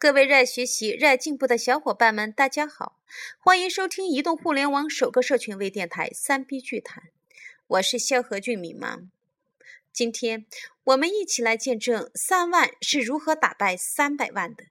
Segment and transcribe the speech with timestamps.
[0.00, 2.98] 各位热爱学习、热爱进步的小伙伴们，大家好！
[3.38, 7.04] 欢迎收听移动互联网首个社群微电台《三 B 剧谈》，
[7.66, 9.10] 我是萧何俊敏芒。
[9.92, 10.46] 今天
[10.84, 14.64] 我们一起来见证三万是如何打败三百万的。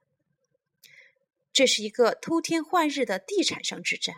[1.52, 4.16] 这是一个偷天换日的地产商之战。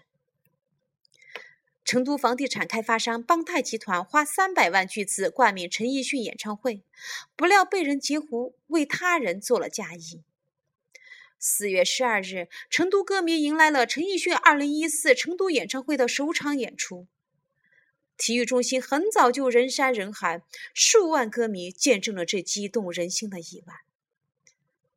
[1.84, 6.82] 成都房地产开发商邦泰集团花三百万巨资冠名陈奕迅演唱会，
[7.36, 10.22] 不料被人截胡，为他人做了嫁衣。
[11.44, 17.08] 四月十二日，成都歌迷迎来了陈奕迅二零一四成都演唱会的首场演出。
[18.16, 23.78] 体育中心很早就人山人海，数万歌迷见证了这激动人心的一晚。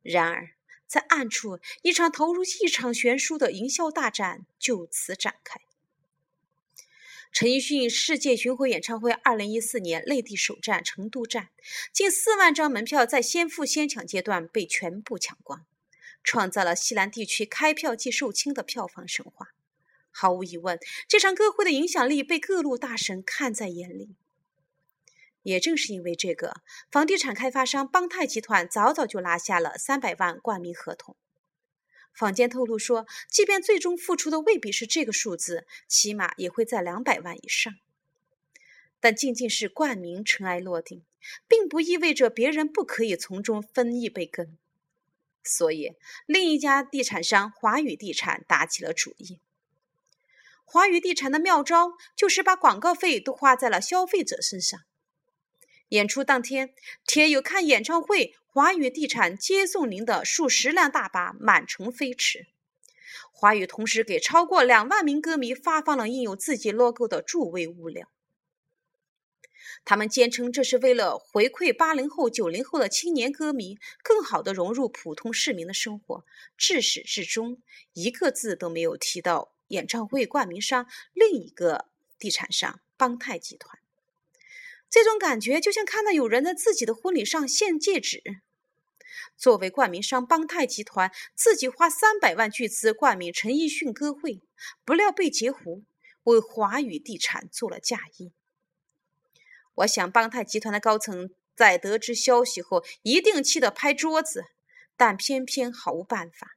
[0.02, 0.50] 然而，
[0.86, 5.62] 在暗处，一场投入异常悬殊的营销大战就此展开。
[7.32, 11.48] 陈奕迅世界巡回演唱会二零一四年内地首站成都站，
[11.92, 15.66] 近四万张门票在先付先抢阶段被全部抢光。
[16.26, 19.54] 创造了西南地区开票即售罄的票房神话。
[20.10, 24.16] 毫无疑问，这场歌会的影响力被各路大神看在眼里。
[25.42, 31.14] 也正是因为这个，房地产开发商邦泰集团早早就拿下了三百万冠名合同。
[32.12, 37.72] 坊间透露说，即便最终付出的未必是这个数字，起码也会在两百万以上。
[38.98, 41.04] 但仅仅是冠名尘埃落定，
[41.46, 44.56] 并不意味着别人不可以从中分一杯羹。
[45.46, 45.94] 所以，
[46.26, 49.38] 另一家地产商华宇地产打起了主意。
[50.64, 54.80] 华宇地产的妙招就是把广告费都花在了消费者身上。
[55.90, 56.74] 演出当天，
[57.06, 62.48] 铁有看演唱会，华宇地产接送您的数十辆大巴满城飞驰。
[63.30, 68.08] 华宇同时给超过两万名歌迷发放了印有自己 logo 的助威物料。
[69.86, 76.24] 他们坚称，这是为了回馈八零后、九零后的青年歌迷，更好地融入普通市民的生活。
[76.58, 81.86] 至始至终，一个字都没有提到演唱会冠名商另一个
[82.18, 83.78] 地产商邦泰集团。
[84.90, 88.20] 这种感觉就像看到有人在自己的婚礼上献戒指。
[89.36, 94.40] 作为冠名商，邦泰集团自己花三百万巨资冠名陈奕迅歌会，
[94.84, 95.84] 不料被截胡，
[96.24, 98.32] 为华宇地产做了嫁衣。
[99.76, 104.44] 我想，邦泰集团的高层在得知消息后，一定气得拍桌子，
[104.96, 106.56] 但偏偏毫无办法。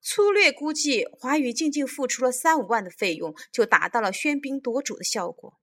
[0.00, 5.54] 粗略估计，华宇仅仅付出了三五万的费用，就达到了喧宾夺主的效果。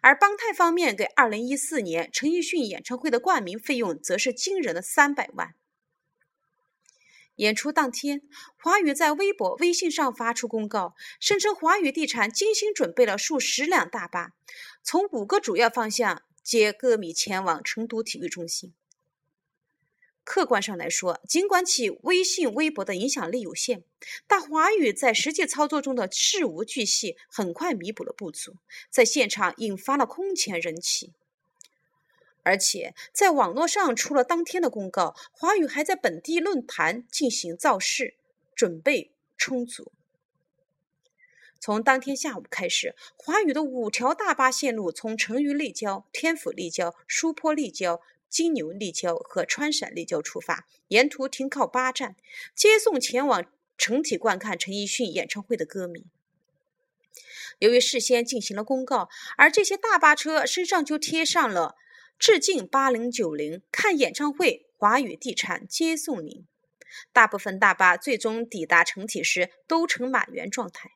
[0.00, 5.54] 而邦泰方面给二零一四年陈奕迅演唱会的冠名费用，则是惊人的三百万。
[7.36, 8.22] 演出当天，
[8.56, 14.32] 华宇在微博、微信上发出公告，声称华宇地产精心准备了数十辆大巴，
[14.82, 18.74] 从五个主要方向接歌迷前往成都体育中心。
[20.24, 23.82] 客观上来说，尽管其微信、微博的影响力有限，
[24.28, 28.56] 但华宇在实际操作中的事无巨细，很快弥补了不足，
[28.88, 31.12] 在现场引发了空前人气。
[32.42, 38.14] 而且在网络上，出了当天的公告，华宇还在本地论坛进行造势，
[38.54, 39.92] 准备充足。
[41.60, 52.16] 从当天下午开始，华宇的五条大巴线路从成渝立交、天府立交、苏坡立交、金牛立交和川陕立交出发，沿途停靠八站，
[52.56, 53.44] 接送前往
[53.78, 56.06] 成体观看陈奕迅演唱会的歌迷。
[57.60, 61.76] 由于事先进行了公告，而这些大巴车身上就贴上了。
[62.22, 66.46] 致敬八零九零，看演唱会，华宇地产接送您。
[67.12, 70.92] 大部分大巴最终抵达成体时都呈满员状态。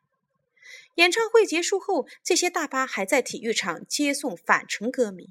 [0.95, 5.31] 演唱会结束后，这些大巴还在体育场接送返程歌迷。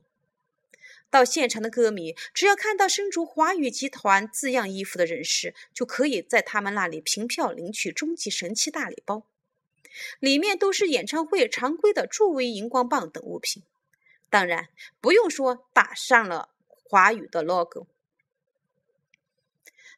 [1.10, 9.24] 到现场的歌迷，只要看到身着华宇集团字样衣服的人士，就可以在他们那里凭票领取终极神器大礼包，
[10.20, 13.64] 里面都是演唱会常规的助威荧光棒等物品。
[14.30, 14.70] 当然
[15.00, 17.88] 不用说，打上了华语的 logo。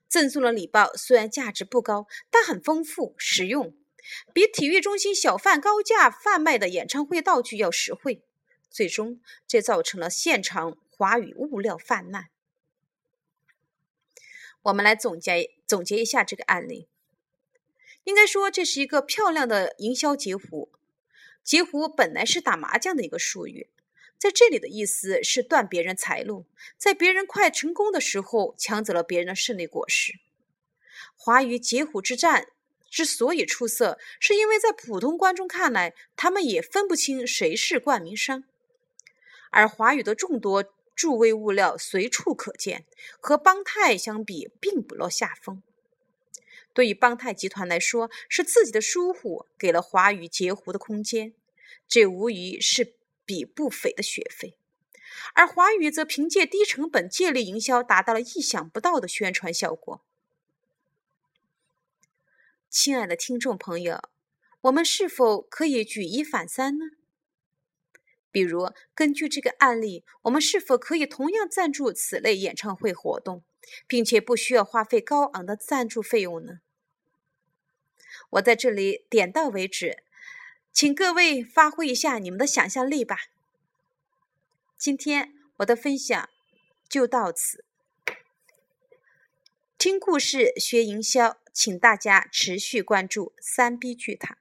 [0.08, 3.76] 赠送的礼包虽然价值不高，但很丰富实用，
[4.34, 8.24] 比体育中心小贩高价贩卖的演唱会道具要实惠。
[8.70, 12.30] 最终，这造成了现场华语物料泛滥。
[14.64, 16.88] 我们来总结总结一下这个案例。
[18.04, 20.72] 应该说，这是一个漂亮的营销截胡。
[21.44, 23.70] 截胡本来是打麻将的一个术语。
[24.18, 26.46] 在这里的意思是断别人财路，
[26.78, 30.14] 在别人快成功的时候抢走了别人的胜利果实。
[31.16, 32.48] 华语截虎之战
[32.90, 38.44] 之所以出色，是因为在普通观众看来，他们也分不清谁是冠名商。
[39.52, 40.64] 而华语的众多
[40.96, 42.86] 助威物料随处可见，
[43.20, 45.62] 和邦泰相比并不落下风。
[46.74, 51.34] 对于邦泰集团来说，是自己的疏忽给了华语截胡的空间，
[51.88, 52.94] 这无疑是
[53.28, 54.58] 笔不菲的学费。
[55.34, 60.02] 而华语则凭借低成本借力营销，达到了意想不到的宣传效果。
[62.70, 64.02] 亲爱的听众朋友，
[64.62, 66.86] 我们是否可以举一反三呢？
[68.32, 73.44] 比如，根据这个案例，我们是否可以同样赞助此类演唱会活动，
[73.88, 76.60] 并且不需要花费高昂的赞助费用呢？
[78.32, 80.04] 我在这里点到为止，
[80.80, 83.18] 请各位发挥一下你们的想象力吧。
[84.78, 86.30] 今天我的分享
[86.88, 87.66] 就到此。
[89.80, 94.38] 听故事学营销，请大家持续关注三 B 剧谈。